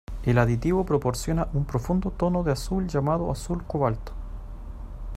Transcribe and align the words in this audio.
El 0.23 0.39
aditivo 0.39 0.83
proporciona 0.83 1.49
un 1.53 1.65
profundo 1.65 2.09
tono 2.09 2.41
de 2.41 2.51
azul 2.51 2.87
llamado 2.87 3.29
azul 3.31 3.63
cobalto. 3.65 4.13